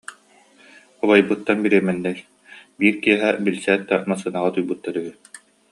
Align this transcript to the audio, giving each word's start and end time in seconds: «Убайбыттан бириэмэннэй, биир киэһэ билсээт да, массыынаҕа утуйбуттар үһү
«Убайбыттан 1.03 1.57
бириэмэннэй, 1.63 2.17
биир 2.77 2.95
киэһэ 3.03 3.29
билсээт 3.45 3.81
да, 3.89 3.95
массыынаҕа 4.09 4.47
утуйбуттар 4.49 4.95
үһү 5.01 5.11